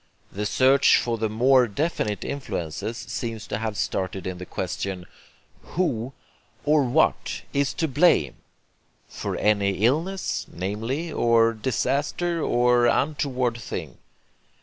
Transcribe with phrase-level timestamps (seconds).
[0.31, 5.05] The search for the more definite influences seems to have started in the question:
[5.61, 6.13] "Who,
[6.65, 8.37] or what, is to blame?"
[9.07, 13.99] for any illness, namely, or disaster, or untoward thing.